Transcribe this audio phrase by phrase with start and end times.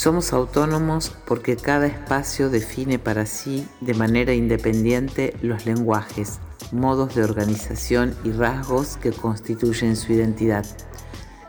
[0.00, 6.40] Somos autónomos porque cada espacio define para sí de manera independiente los lenguajes,
[6.72, 10.64] modos de organización y rasgos que constituyen su identidad.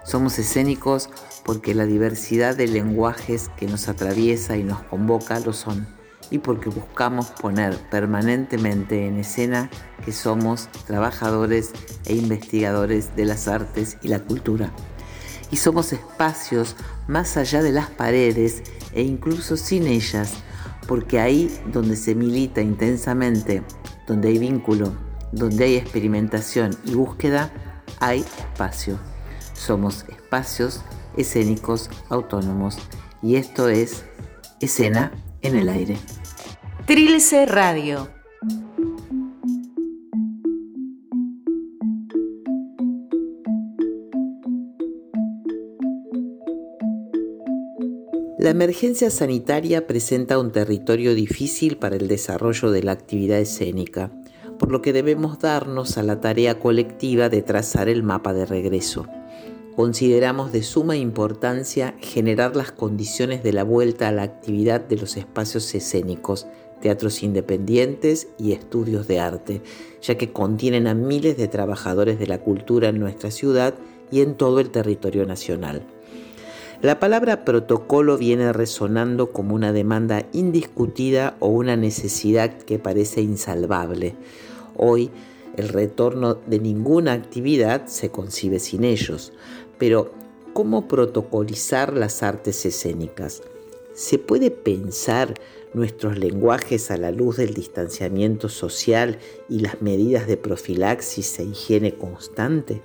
[0.03, 1.09] Somos escénicos
[1.45, 5.87] porque la diversidad de lenguajes que nos atraviesa y nos convoca lo son,
[6.29, 9.69] y porque buscamos poner permanentemente en escena
[10.03, 11.71] que somos trabajadores
[12.03, 14.73] e investigadores de las artes y la cultura.
[15.51, 16.75] Y somos espacios
[17.07, 20.33] más allá de las paredes e incluso sin ellas,
[20.87, 23.63] porque ahí donde se milita intensamente,
[24.07, 24.93] donde hay vínculo,
[25.31, 27.51] donde hay experimentación y búsqueda,
[27.99, 28.97] hay espacio.
[29.53, 30.81] Somos espacios
[31.17, 32.77] escénicos autónomos
[33.21, 34.05] y esto es
[34.59, 35.11] escena
[35.41, 35.97] en el aire.
[36.85, 38.20] Trilce Radio.
[48.51, 54.11] La emergencia sanitaria presenta un territorio difícil para el desarrollo de la actividad escénica,
[54.59, 59.07] por lo que debemos darnos a la tarea colectiva de trazar el mapa de regreso.
[59.77, 65.15] Consideramos de suma importancia generar las condiciones de la vuelta a la actividad de los
[65.15, 66.45] espacios escénicos,
[66.81, 69.61] teatros independientes y estudios de arte,
[70.01, 73.75] ya que contienen a miles de trabajadores de la cultura en nuestra ciudad
[74.11, 75.87] y en todo el territorio nacional.
[76.81, 84.15] La palabra protocolo viene resonando como una demanda indiscutida o una necesidad que parece insalvable.
[84.75, 85.11] Hoy,
[85.57, 89.31] el retorno de ninguna actividad se concibe sin ellos.
[89.77, 90.11] Pero,
[90.53, 93.43] ¿cómo protocolizar las artes escénicas?
[93.93, 95.35] ¿Se puede pensar
[95.75, 101.93] nuestros lenguajes a la luz del distanciamiento social y las medidas de profilaxis e higiene
[101.93, 102.81] constante?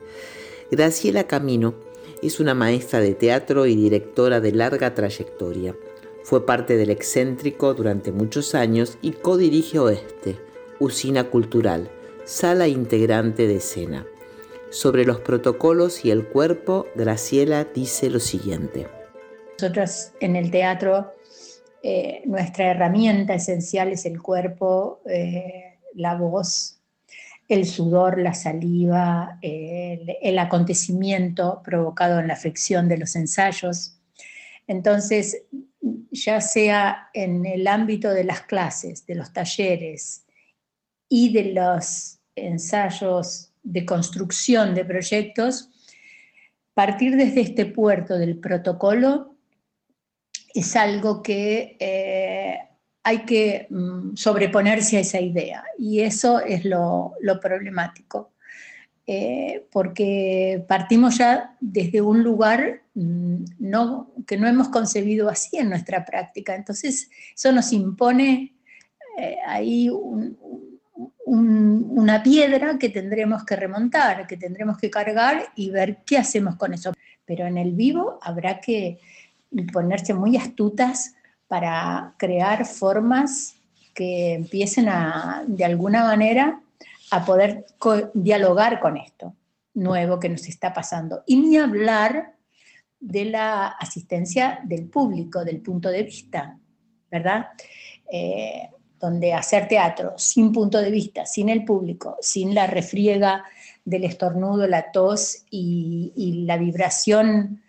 [0.70, 1.85] Graciela Camino
[2.22, 5.74] es una maestra de teatro y directora de larga trayectoria.
[6.22, 10.36] Fue parte del excéntrico durante muchos años y codirige Oeste,
[10.80, 11.90] usina cultural,
[12.24, 14.06] sala integrante de escena.
[14.70, 18.88] Sobre los protocolos y el cuerpo, Graciela dice lo siguiente.
[19.60, 21.14] Nosotros en el teatro,
[21.82, 26.75] eh, nuestra herramienta esencial es el cuerpo, eh, la voz,
[27.48, 34.00] el sudor, la saliva, el, acontecimiento provocado en la fricción de los ensayos.
[34.66, 35.44] Entonces,
[36.10, 40.24] ya sea en el ámbito de las clases, de los talleres
[41.08, 45.70] y de los ensayos de construcción de proyectos,
[46.74, 49.36] partir desde este puerto del protocolo
[50.52, 52.58] es algo que eh,
[53.06, 58.32] hay que mm, sobreponerse a esa idea y eso es lo, problemático.
[59.06, 63.44] Eh, porque partimos ya desde un lugar mm,
[64.26, 66.56] que no hemos concebido así en nuestra práctica.
[66.56, 68.56] Entonces, eso nos impone
[69.16, 70.36] eh, ahí un,
[71.26, 76.74] una piedra que tendremos que remontar, que tendremos que cargar y ver qué hacemos con
[76.74, 76.92] eso.
[77.24, 78.98] Pero en el vivo habrá que
[79.72, 81.15] ponerse muy astutas
[81.48, 83.56] para crear formas
[83.94, 86.60] que empiecen a, de alguna manera,
[87.10, 87.66] a poder
[88.14, 89.34] dialogar con esto
[89.74, 91.22] nuevo que nos está pasando.
[91.26, 92.34] Y ni hablar
[92.98, 96.58] de la asistencia del público, del punto de vista,
[97.10, 97.48] ¿verdad?
[98.10, 98.68] Eh,
[98.98, 103.44] donde hacer teatro sin punto de vista, sin el público, sin la refriega
[103.84, 107.62] del estornudo, la tos y, la vibración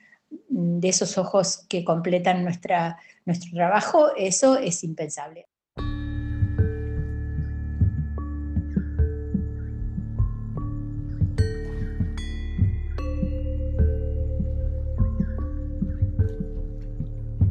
[0.50, 5.48] de esos ojos que completan nuestra, nuestro trabajo, eso es impensable.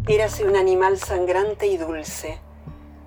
[0.09, 2.41] Érase un animal sangrante y dulce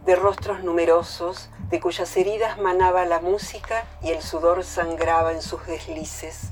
[0.05, 5.65] de rostros numerosos, de cuyas heridas manaba la música y el sudor sangraba en sus
[5.65, 6.51] deslices.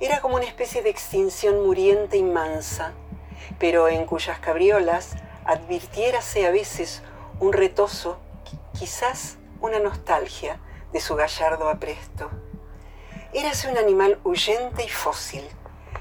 [0.00, 2.92] Era como una especie de extinción muriente y mansa,
[3.58, 5.16] pero en cuyas cabriolas
[5.50, 7.02] advirtiérase a veces
[7.40, 8.18] un retozo,
[8.78, 10.60] quizás una nostalgia
[10.92, 12.30] de su gallardo apresto.
[13.32, 15.42] Érase un animal huyente y fósil,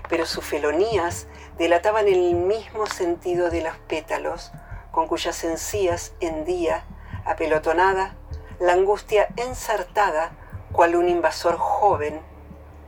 [0.07, 1.25] pero sus felonías
[1.57, 4.51] delataban el mismo sentido de los pétalos,
[4.92, 6.86] con cuyas encías hendía,
[7.25, 8.16] apelotonada,
[8.60, 10.31] la angustia ensartada,
[10.72, 12.22] cual un invasor joven,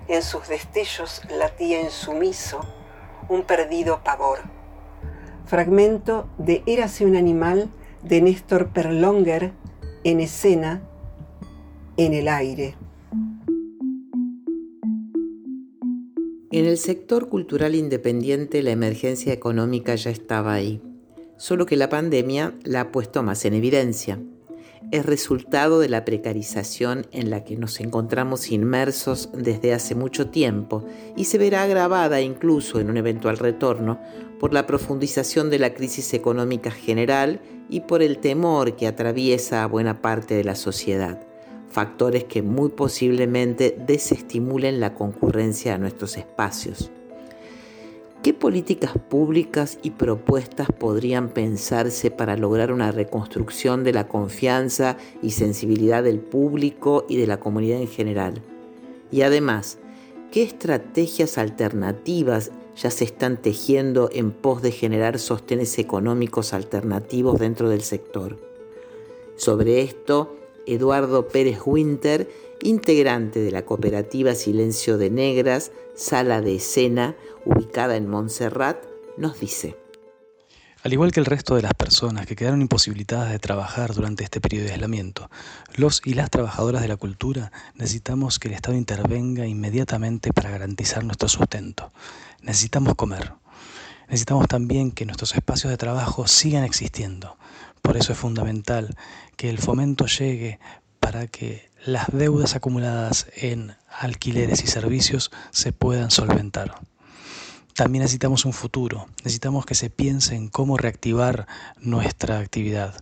[0.07, 2.61] en sus destellos latía insumiso
[3.29, 4.60] un perdido pavor.
[5.51, 7.69] Fragmento de Érase un animal
[8.07, 9.51] de Néstor Perlonger
[10.05, 10.81] en escena
[11.97, 12.75] en el aire.
[16.53, 20.81] En el sector cultural independiente la emergencia económica ya estaba ahí
[21.35, 24.19] solo que la pandemia la ha puesto más en evidencia.
[24.91, 30.83] Es resultado de la precarización en la que nos encontramos inmersos desde hace mucho tiempo
[31.15, 34.01] y se verá agravada incluso en un eventual retorno
[34.37, 37.39] por la profundización de la crisis económica general
[37.69, 41.25] y por el temor que atraviesa a buena parte de la sociedad,
[41.69, 46.91] factores que muy posiblemente desestimulen la concurrencia a nuestros espacios.
[48.23, 55.31] ¿Qué políticas públicas y propuestas podrían pensarse para lograr una reconstrucción de la confianza y
[55.31, 58.43] sensibilidad del público y de la comunidad en general?
[59.11, 59.79] Y además,
[60.31, 67.69] ¿qué estrategias alternativas ya se están tejiendo en pos de generar sostenes económicos alternativos dentro
[67.69, 68.37] del sector?
[69.35, 70.35] Sobre esto,
[70.67, 72.29] Eduardo Pérez Winter,
[72.61, 77.15] integrante de la cooperativa Silencio de Negras, sala de escena,
[77.45, 78.83] ubicada en Montserrat,
[79.17, 79.77] nos dice.
[80.83, 84.41] Al igual que el resto de las personas que quedaron imposibilitadas de trabajar durante este
[84.41, 85.29] periodo de aislamiento,
[85.75, 91.03] los y las trabajadoras de la cultura necesitamos que el Estado intervenga inmediatamente para garantizar
[91.03, 91.91] nuestro sustento.
[92.41, 93.33] Necesitamos comer.
[94.07, 97.37] Necesitamos también que nuestros espacios de trabajo sigan existiendo.
[97.83, 98.95] Por eso es fundamental
[99.37, 100.59] que el fomento llegue
[100.99, 106.75] para que las deudas acumuladas en alquileres y servicios se puedan solventar.
[107.73, 111.47] También necesitamos un futuro, necesitamos que se piense en cómo reactivar
[111.79, 113.01] nuestra actividad.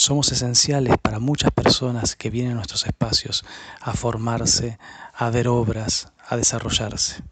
[0.00, 3.44] Somos esenciales para muchas personas que vienen a nuestros espacios
[3.82, 4.78] a formarse,
[5.12, 7.22] a ver obras, a desarrollarse.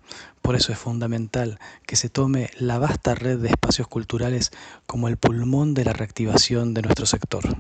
[0.42, 4.50] Por eso es fundamental que se tome la vasta red de espacios culturales
[4.84, 7.56] como el pulmón de la reactivación de nuestro sector.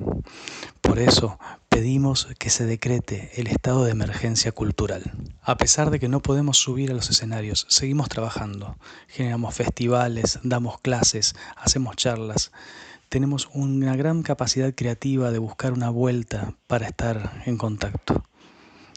[0.82, 1.38] Por eso
[1.70, 5.10] pedimos que se decrete el estado de emergencia cultural.
[5.40, 8.76] A pesar de que no podemos subir a los escenarios, seguimos trabajando.
[9.08, 12.52] Generamos festivales, damos clases, hacemos charlas.
[13.08, 18.22] Tenemos una gran capacidad creativa de buscar una vuelta para estar en contacto.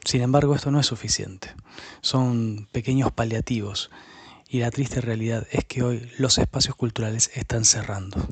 [0.04, 1.54] Sin embargo, esto no es suficiente.
[2.02, 3.90] Son pequeños paliativos
[4.48, 8.28] y la triste realidad es que hoy los espacios culturales están cerrando.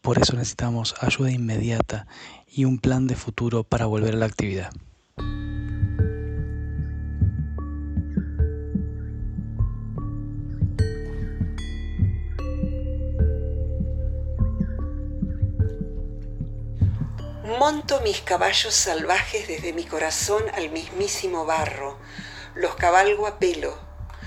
[0.00, 2.08] Por eso necesitamos ayuda inmediata
[2.48, 4.72] y un plan de futuro para volver a la actividad.
[17.58, 21.98] Monto mis caballos salvajes desde mi corazón al mismísimo barro,
[22.54, 23.76] los cabalgo a pelo.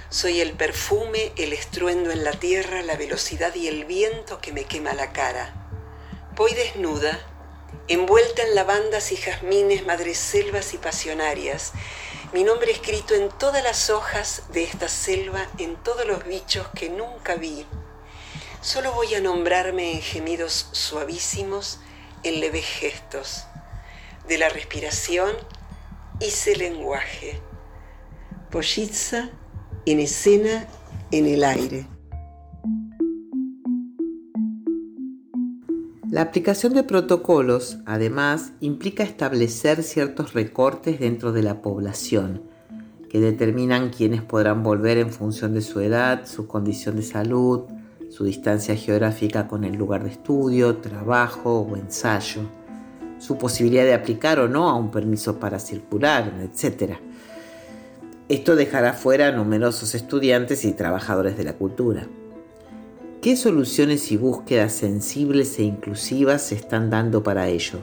[0.10, 4.66] Soy el perfume, el estruendo en la tierra, la velocidad y el viento que me
[4.66, 5.54] quema la cara.
[6.36, 7.18] Voy desnuda,
[7.88, 11.72] envuelta en lavandas y jazmines, madreselvas y pasionarias,
[12.34, 16.90] mi nombre escrito en todas las hojas de esta selva, en todos los bichos que
[16.90, 17.66] nunca vi.
[18.60, 21.80] Solo voy a nombrarme en gemidos suavísimos,
[22.24, 23.46] en leves gestos.
[24.28, 25.30] De la respiración
[26.20, 27.42] hice lenguaje.
[28.50, 29.30] Pollitza
[29.86, 30.68] en escena
[31.12, 31.88] en el aire.
[36.10, 42.44] La aplicación de protocolos, además, implica establecer ciertos recortes dentro de la población,
[43.10, 47.64] que determinan quiénes podrán volver en función de su edad, su condición de salud,
[48.14, 52.42] su distancia geográfica con el lugar de estudio, trabajo o ensayo,
[53.18, 56.98] su posibilidad de aplicar o no a un permiso para circular, etc.
[58.30, 62.06] Esto dejará fuera a numerosos estudiantes y trabajadores de la cultura.
[63.20, 67.80] ¿Qué soluciones y búsquedas sensibles e inclusivas se están dando para ello?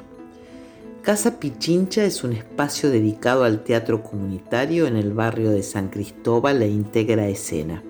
[1.03, 6.63] Casa Pichincha es un espacio dedicado al teatro comunitario en el barrio de San Cristóbal
[6.63, 7.83] e integra escena.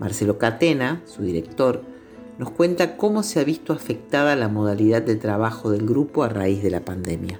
[0.00, 1.82] Marcelo Catena, su director,
[2.38, 6.62] nos cuenta cómo se ha visto afectada la modalidad de trabajo del grupo a raíz
[6.62, 7.38] de la pandemia.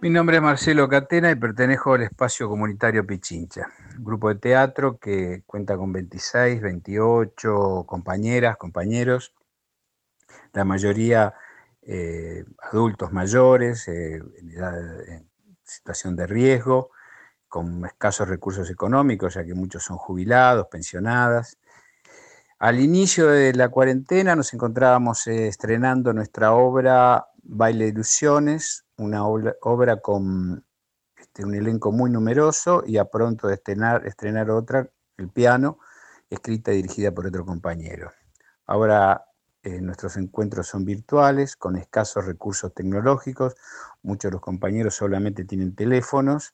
[0.00, 3.66] Mi nombre es Marcelo Catena y pertenezco al espacio comunitario Pichincha,
[3.98, 9.34] grupo de teatro que cuenta con 26, 28 compañeras, compañeros,
[10.52, 11.34] la mayoría
[11.82, 14.22] eh, adultos mayores, eh,
[15.08, 15.28] en
[15.64, 16.90] situación de riesgo,
[17.56, 21.56] con escasos recursos económicos, ya que muchos son jubilados, pensionadas.
[22.58, 30.02] Al inicio de la cuarentena nos encontrábamos eh, estrenando nuestra obra Baile Ilusiones, una obra,
[30.02, 30.66] con
[31.16, 35.78] este, un elenco muy numeroso y a pronto de estrenar, estrenar otra, El piano,
[36.28, 38.12] escrita y dirigida por otro compañero.
[38.66, 39.24] Ahora
[39.62, 43.54] eh, nuestros encuentros son virtuales, con escasos recursos tecnológicos,
[44.02, 46.52] muchos de los compañeros solamente tienen teléfonos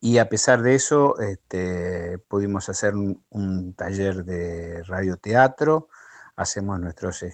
[0.00, 5.88] y a pesar de eso, este, pudimos hacer un, taller de radioteatro,
[6.36, 7.24] hacemos nuestros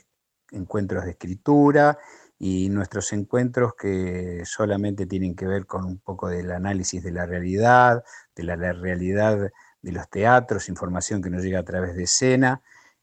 [0.50, 1.98] encuentros de escritura
[2.38, 7.24] y nuestros encuentros que solamente tienen que ver con un poco del análisis de la
[7.24, 8.04] realidad,
[8.34, 12.62] de la, realidad de los teatros, información que nos llega a través de escena,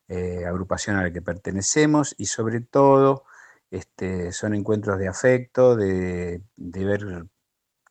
[0.10, 3.24] eh, agrupación a la que pertenecemos y sobre todo
[3.72, 7.26] este, son encuentros de afecto, de, ver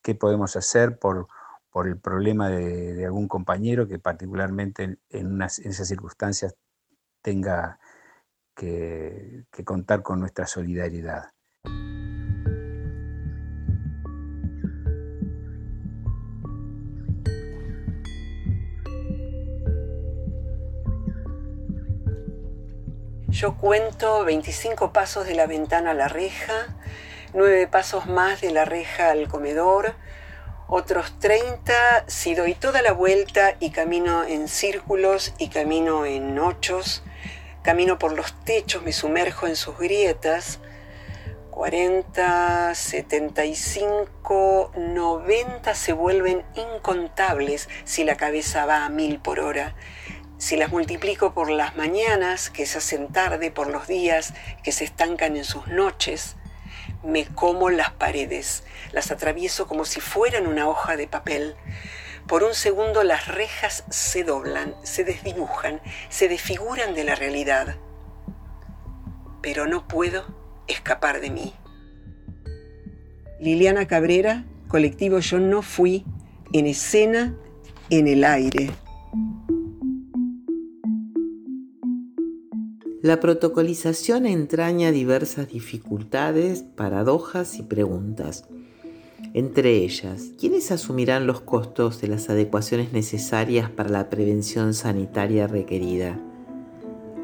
[0.02, 1.28] qué podemos hacer por,
[1.72, 6.54] por el problema de, algún compañero que particularmente en, esas circunstancias
[7.22, 7.80] tenga
[8.54, 11.30] que, contar con nuestra solidaridad.
[23.28, 26.76] Yo cuento 25 pasos de la ventana a la reja,
[27.32, 29.94] 9 pasos más de la reja al comedor,
[30.74, 37.02] otros 30 si doy toda la vuelta y camino en círculos y camino en ochos,
[37.62, 40.60] camino por los techos, me sumerjo en sus grietas,
[41.50, 49.74] 40, 75, 90 se vuelven incontables si la cabeza va a mil por hora.
[50.38, 54.32] Si las multiplico por las mañanas que se hacen tarde, por los días
[54.64, 56.36] que se estancan en sus noches,
[57.04, 61.54] me como las paredes, las atravieso como si fueran una hoja de papel.
[62.26, 67.76] Por un segundo las rejas se doblan, se desdibujan, se desfiguran de la realidad.
[69.42, 70.24] Pero no puedo
[70.68, 71.54] escapar de mí.
[73.40, 76.04] Liliana Cabrera, colectivo Yo no fui,
[76.52, 77.34] en escena,
[77.90, 78.70] en el aire.
[83.02, 88.44] La protocolización entraña diversas dificultades, paradojas y preguntas.
[89.34, 96.16] Entre ellas, ¿quiénes asumirán los costos de las adecuaciones necesarias para la prevención sanitaria requerida?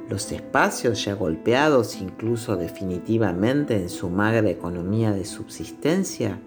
[0.08, 6.40] Los espacios ya golpeados incluso definitivamente en su magra economía de subsistencia.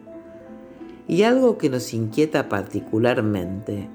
[1.08, 3.88] Y algo que nos inquieta particularmente,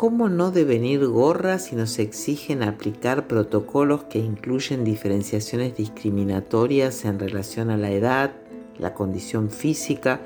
[0.00, 7.68] ¿Cómo no devenir gorras si nos exigen aplicar protocolos que incluyen diferenciaciones discriminatorias en relación
[7.68, 8.32] a la edad,
[8.78, 10.22] la condición física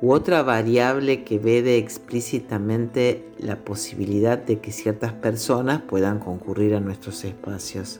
[0.00, 6.80] u otra variable que vede explícitamente la posibilidad de que ciertas personas puedan concurrir a
[6.80, 7.98] nuestros espacios?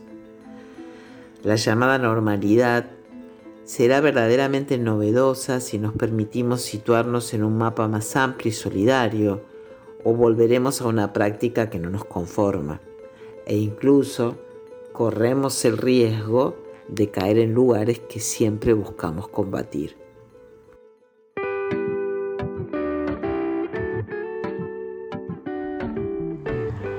[1.42, 2.86] La llamada normalidad
[3.64, 9.55] será verdaderamente novedosa si nos permitimos situarnos en un mapa más amplio y solidario
[10.08, 12.80] o volveremos a una práctica que no nos conforma
[13.44, 14.36] e incluso
[14.92, 16.54] corremos el riesgo
[16.86, 19.96] de caer en lugares que siempre buscamos combatir.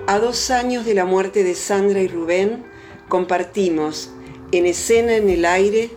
[0.06, 2.66] A dos años de la muerte de Sandra y Rubén,
[3.08, 4.12] compartimos
[4.52, 5.92] en escena en el aire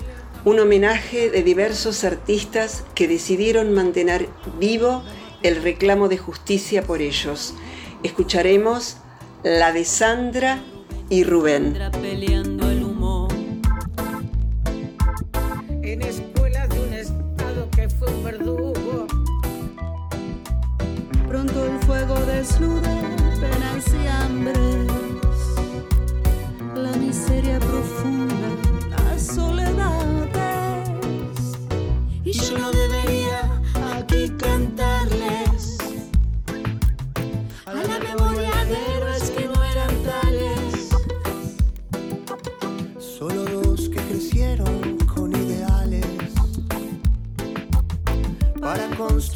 [0.45, 4.29] un homenaje de diversos artistas que decidieron mantener
[4.61, 5.03] vivo
[5.43, 7.55] el reclamo de justicia por ellos.
[8.03, 8.97] Escucharemos
[9.43, 10.63] la de Sandra
[11.09, 11.75] y Rubén.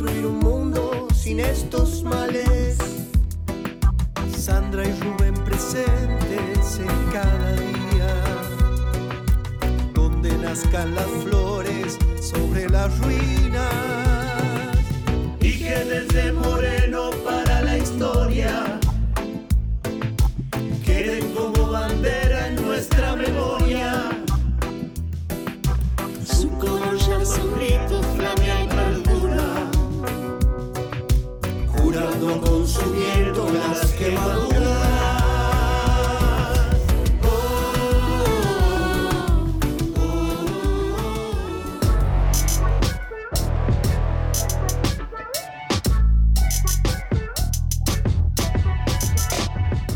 [0.05, 2.77] Construir un mundo sin estos males.
[4.37, 8.23] Sandra y Rubén presentes en cada día,
[9.95, 14.04] donde nazcan las flores sobre las ruinas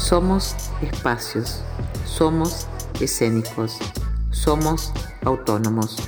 [0.09, 1.63] Somos espacios,
[2.07, 2.67] somos
[2.99, 3.77] escénicos,
[4.31, 4.91] somos
[5.23, 5.99] autónomos,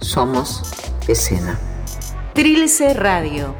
[0.00, 0.62] somos
[1.08, 1.58] escena.
[2.32, 3.54] Trilce Radio